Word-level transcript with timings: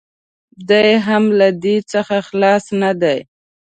دی 0.69 0.89
هم 1.07 1.23
له 1.39 1.47
دې 1.63 1.75
څخه 1.91 2.15
خلاص 2.27 2.65
نه 2.81 2.91
دی. 3.01 3.17